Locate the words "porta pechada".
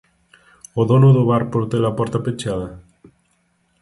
1.97-2.67